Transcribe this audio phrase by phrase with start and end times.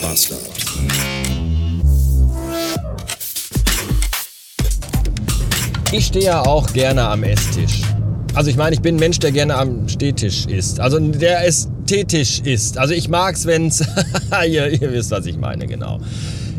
[0.00, 0.40] Bastard.
[5.92, 7.82] Ich stehe ja auch gerne am Esstisch.
[8.34, 10.80] Also ich meine, ich bin ein Mensch, der gerne am Stehtisch isst.
[10.80, 12.78] Also der ästhetisch ist.
[12.78, 13.84] Also ich mag's, wenn's...
[14.48, 15.98] ihr, ihr wisst, was ich meine, genau.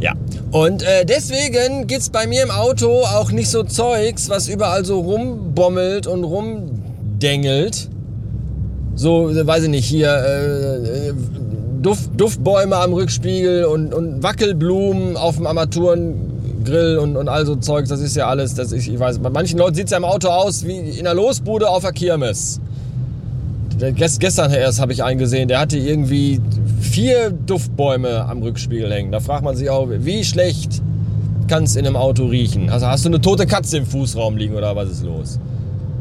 [0.00, 0.14] Ja.
[0.50, 5.00] Und äh, deswegen gibt's bei mir im Auto auch nicht so Zeugs, was überall so
[5.00, 7.88] rumbommelt und rumdengelt.
[8.94, 11.14] So, weiß ich nicht, hier äh, äh
[11.82, 17.88] Duft, Duftbäume am Rückspiegel und, und Wackelblumen auf dem Armaturengrill und, und all so Zeugs.
[17.88, 20.28] Das ist ja alles, das ist, ich weiß, bei manchen Leuten sieht's ja im Auto
[20.28, 22.60] aus wie in der Losbude auf der Kirmes.
[23.96, 26.40] Gestern erst habe ich einen gesehen, der hatte irgendwie
[26.80, 29.10] vier Duftbäume am Rückspiegel hängen.
[29.10, 30.80] Da fragt man sich auch, wie schlecht
[31.48, 32.70] kann es in einem Auto riechen?
[32.70, 35.40] Also hast du eine tote Katze im Fußraum liegen oder was ist los?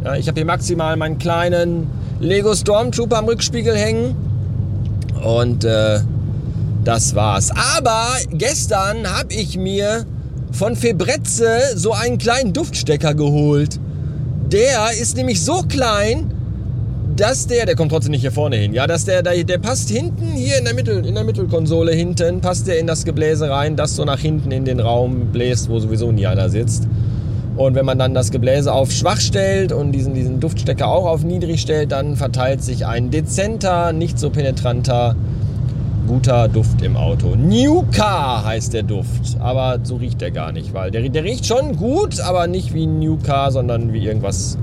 [0.04, 1.88] Ja, ich habe hier maximal meinen kleinen
[2.20, 4.31] Lego Stormtrooper am Rückspiegel hängen
[5.24, 6.00] und äh,
[6.84, 7.52] das war's.
[7.78, 10.06] Aber gestern habe ich mir
[10.52, 13.80] von Febreze so einen kleinen Duftstecker geholt.
[14.52, 16.32] Der ist nämlich so klein,
[17.16, 19.90] dass der, der kommt trotzdem nicht hier vorne hin, ja, dass der, der, der passt
[19.90, 23.76] hinten hier in der, Mittel, in der Mittelkonsole hinten, passt der in das Gebläse rein,
[23.76, 26.88] das so nach hinten in den Raum bläst, wo sowieso nie einer sitzt.
[27.66, 31.24] Und wenn man dann das Gebläse auf schwach stellt und diesen, diesen Duftstecker auch auf
[31.24, 35.16] niedrig stellt, dann verteilt sich ein dezenter, nicht so penetranter,
[36.08, 37.36] guter Duft im Auto.
[37.36, 41.46] New Car heißt der Duft, aber so riecht der gar nicht, weil der, der riecht
[41.46, 44.58] schon gut, aber nicht wie New Car, sondern wie irgendwas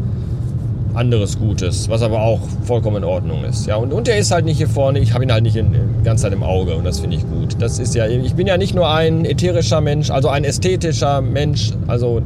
[0.99, 3.67] anderes Gutes, was aber auch vollkommen in Ordnung ist.
[3.67, 5.73] Ja, und, und der ist halt nicht hier vorne, ich habe ihn halt nicht in,
[5.73, 7.57] in ganz Zeit im Auge und das finde ich gut.
[7.61, 11.73] Das ist ja, ich bin ja nicht nur ein ätherischer Mensch, also ein ästhetischer Mensch,
[11.87, 12.21] also,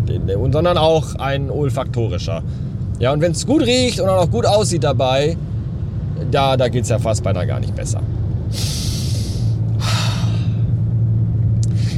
[0.51, 2.43] sondern auch ein olfaktorischer.
[2.99, 5.37] Ja, und wenn es gut riecht und auch gut aussieht dabei,
[6.31, 8.01] da, da geht es ja fast beinahe gar nicht besser.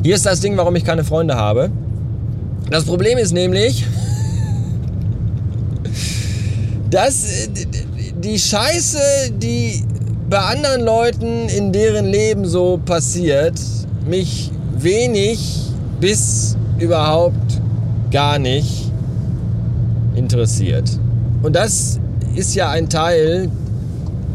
[0.03, 1.71] Hier ist das Ding, warum ich keine Freunde habe.
[2.71, 3.87] Das Problem ist nämlich,
[6.95, 7.49] dass äh,
[8.17, 9.83] die Scheiße, die
[10.31, 13.61] bei anderen Leuten in deren Leben so passiert,
[14.07, 17.61] mich wenig bis überhaupt
[18.11, 18.91] gar nicht
[20.15, 20.89] interessiert.
[21.43, 21.99] Und das
[22.37, 23.51] ist ja ein Teil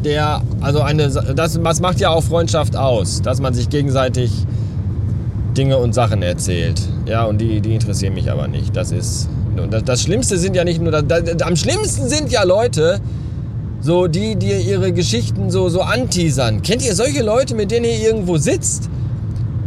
[0.04, 4.32] der, also eine, das, das macht ja auch Freundschaft aus, dass man sich gegenseitig
[5.58, 6.82] Dinge und Sachen erzählt.
[7.06, 8.76] Ja, und die, die interessieren mich aber nicht.
[8.76, 9.30] Das ist
[9.84, 13.00] das, Schlimmste sind ja nicht nur, das, das, am schlimmsten sind ja Leute,
[13.82, 16.62] so die, die ihre Geschichten so, so anteasern.
[16.62, 18.90] Kennt ihr solche Leute, mit denen ihr irgendwo sitzt?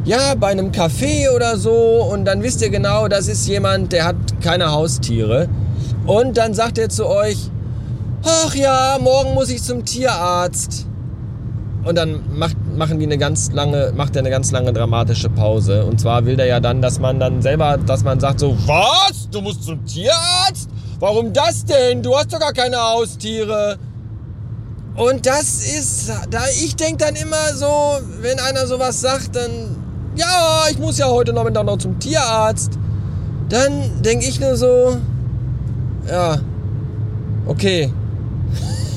[0.04, 1.72] Ja, bei einem Café oder so
[2.10, 5.48] und dann wisst ihr genau, das ist jemand, der hat keine Haustiere.
[6.06, 7.38] Und dann sagt er zu euch,
[8.24, 10.86] ach ja, morgen muss ich zum Tierarzt.
[11.84, 15.84] Und dann macht, machen die eine ganz lange, macht er eine ganz lange dramatische Pause.
[15.84, 19.28] Und zwar will der ja dann, dass man dann selber, dass man sagt so, was?
[19.30, 20.70] Du musst zum Tierarzt?
[21.00, 22.02] Warum das denn?
[22.02, 23.78] Du hast doch gar keine Haustiere.
[24.94, 27.66] Und das ist, da ich denke dann immer so,
[28.20, 29.50] wenn einer sowas sagt, dann,
[30.14, 32.78] ja, ich muss ja heute Nachmittag noch zum Tierarzt.
[33.48, 34.96] Dann denke ich nur so,
[36.08, 36.38] ja,
[37.46, 37.92] okay,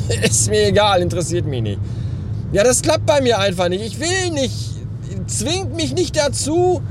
[0.23, 1.79] ist mir egal, interessiert mich nicht.
[2.51, 3.85] Ja, das klappt bei mir einfach nicht.
[3.85, 4.71] Ich will nicht.
[5.27, 6.81] Zwingt mich nicht dazu,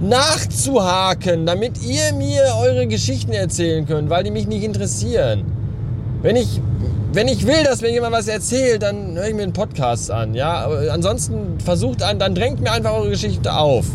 [0.00, 5.44] nachzuhaken, damit ihr mir eure Geschichten erzählen könnt, weil die mich nicht interessieren.
[6.22, 6.60] Wenn ich,
[7.12, 10.34] wenn ich will, dass mir jemand was erzählt, dann höre ich mir einen Podcast an.
[10.34, 10.64] Ja?
[10.64, 13.86] Aber ansonsten versucht an, dann drängt mir einfach eure Geschichte auf.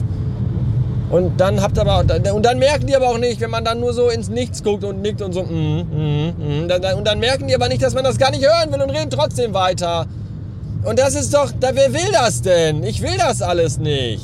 [1.09, 1.99] Und dann habt aber
[2.33, 4.83] und dann merken die aber auch nicht, wenn man dann nur so ins Nichts guckt
[4.83, 8.03] und nickt und so mm, mm, mm, und dann merken die aber nicht, dass man
[8.03, 10.07] das gar nicht hören will und reden trotzdem weiter.
[10.85, 12.83] Und das ist doch, da, wer will das denn?
[12.83, 14.23] Ich will das alles nicht.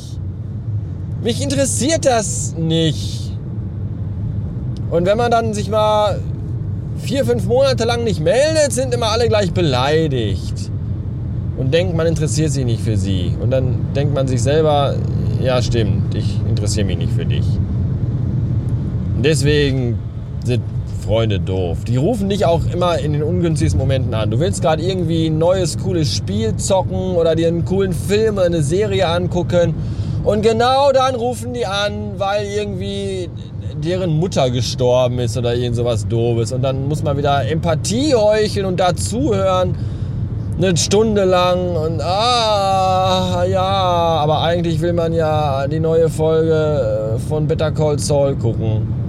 [1.24, 3.32] Mich interessiert das nicht.
[4.92, 6.20] Und wenn man dann sich mal
[7.00, 10.70] vier, fünf Monate lang nicht meldet, sind immer alle gleich beleidigt.
[11.58, 13.36] Und denkt, man interessiert sich nicht für sie.
[13.42, 14.96] Und dann denkt man sich selber,
[15.42, 17.46] ja stimmt, ich interessiere mich nicht für dich.
[19.16, 19.98] Und deswegen
[20.44, 20.62] sind
[21.02, 21.80] Freunde doof.
[21.88, 24.30] Die rufen dich auch immer in den ungünstigsten Momenten an.
[24.30, 28.46] Du willst gerade irgendwie ein neues, cooles Spiel zocken oder dir einen coolen Film oder
[28.46, 29.74] eine Serie angucken.
[30.24, 33.30] Und genau dann rufen die an, weil irgendwie
[33.84, 36.52] deren Mutter gestorben ist oder irgend sowas doofes.
[36.52, 39.76] Und dann muss man wieder Empathie heucheln und dazuhören.
[40.58, 47.48] Eine Stunde lang und ah, ja, aber eigentlich will man ja die neue Folge von
[47.48, 49.01] Better Call Saul gucken.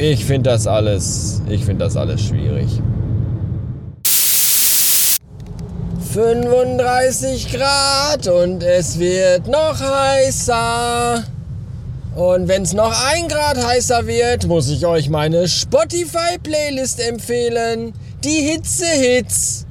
[0.00, 2.68] Ich finde das alles, ich finde das alles schwierig.
[6.14, 11.24] 35 Grad und es wird noch heißer.
[12.14, 17.92] Und wenn es noch ein Grad heißer wird, muss ich euch meine Spotify-Playlist empfehlen.
[18.22, 19.66] Die Hitze-Hits.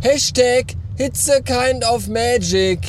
[0.00, 2.80] Hashtag Hitze kind of magic.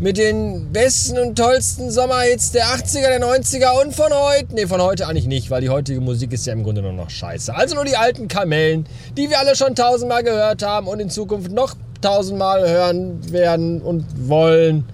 [0.00, 4.54] Mit den besten und tollsten Sommerhits der 80er, der 90er und von heute.
[4.54, 7.10] Ne, von heute eigentlich nicht, weil die heutige Musik ist ja im Grunde nur noch
[7.10, 7.52] scheiße.
[7.52, 8.86] Also nur die alten Kamellen,
[9.16, 14.04] die wir alle schon tausendmal gehört haben und in Zukunft noch tausendmal hören werden und
[14.28, 14.84] wollen.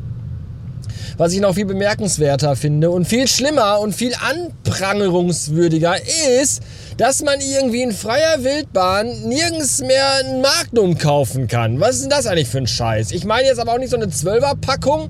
[1.18, 5.96] Was ich noch viel bemerkenswerter finde und viel schlimmer und viel anprangerungswürdiger
[6.42, 6.62] ist,
[6.98, 11.80] dass man irgendwie in freier Wildbahn nirgends mehr ein Magnum kaufen kann.
[11.80, 13.12] Was ist denn das eigentlich für ein Scheiß?
[13.12, 15.10] Ich meine jetzt aber auch nicht so eine 12er Packung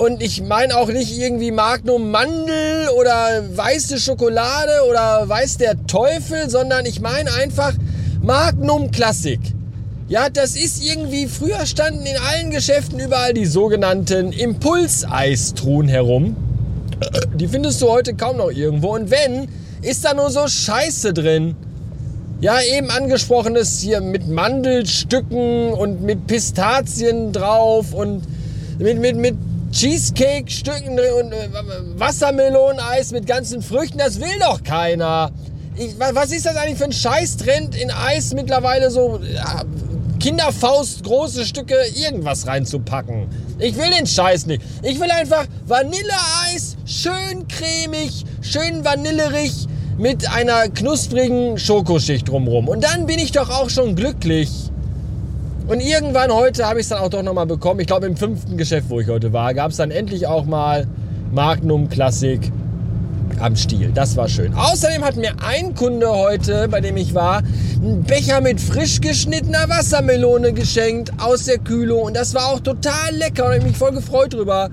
[0.00, 6.48] und ich meine auch nicht irgendwie Magnum Mandel oder weiße Schokolade oder weiß der Teufel,
[6.48, 7.74] sondern ich meine einfach
[8.22, 9.40] Magnum Klassik.
[10.08, 16.34] Ja, das ist irgendwie, früher standen in allen Geschäften überall die sogenannten Impulseistruhen herum.
[17.34, 18.94] Die findest du heute kaum noch irgendwo.
[18.94, 19.48] Und wenn,
[19.82, 21.56] ist da nur so Scheiße drin.
[22.40, 28.22] Ja, eben angesprochenes hier mit Mandelstücken und mit Pistazien drauf und
[28.78, 29.36] mit, mit, mit
[29.72, 31.48] Cheesecake-Stücken und äh,
[31.96, 33.98] Wassermeloneneis mit ganzen Früchten.
[33.98, 35.30] Das will doch keiner.
[35.76, 39.62] Ich, was ist das eigentlich für ein Scheißtrend in Eis mittlerweile so ja,
[40.18, 43.28] Kinderfaust große Stücke irgendwas reinzupacken.
[43.58, 44.62] Ich will den Scheiß nicht.
[44.82, 49.66] Ich will einfach Vanilleeis, schön cremig, schön vanillerig
[49.96, 52.68] mit einer knusprigen Schokoschicht drumrum.
[52.68, 54.50] Und dann bin ich doch auch schon glücklich.
[55.70, 57.78] Und irgendwann heute habe ich es dann auch doch nochmal bekommen.
[57.78, 60.88] Ich glaube im fünften Geschäft, wo ich heute war, gab es dann endlich auch mal
[61.30, 62.40] Magnum Classic
[63.38, 63.92] am Stiel.
[63.94, 64.52] Das war schön.
[64.52, 67.44] Außerdem hat mir ein Kunde heute, bei dem ich war,
[67.80, 72.02] einen Becher mit frisch geschnittener Wassermelone geschenkt aus der Kühlung.
[72.02, 74.70] Und das war auch total lecker und ich mich voll gefreut drüber.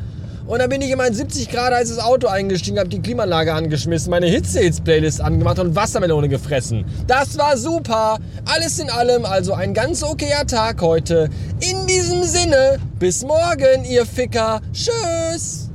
[0.47, 4.09] Und dann bin ich in mein 70 Grad heißes Auto eingestiegen, habe die Klimaanlage angeschmissen,
[4.09, 6.85] meine Hitze-Hits-Playlist angemacht und Wassermelone gefressen.
[7.05, 8.17] Das war super.
[8.45, 11.29] Alles in allem also ein ganz okayer Tag heute.
[11.59, 14.61] In diesem Sinne, bis morgen, ihr Ficker.
[14.71, 15.66] Tschüss.